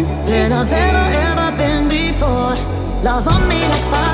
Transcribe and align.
than 0.00 0.52
I've 0.52 0.72
ever, 0.72 1.06
ever 1.28 1.56
been 1.56 1.88
before. 1.88 2.54
Love 3.02 3.28
on 3.28 3.48
me 3.48 3.60
like 3.68 3.84
fire. 3.90 4.11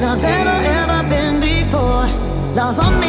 than 0.00 0.04
I've 0.04 0.24
ever, 0.24 0.68
ever 0.68 1.08
been 1.08 1.40
before. 1.40 2.06
Love 2.54 2.78
on 2.78 3.00
me. 3.00 3.07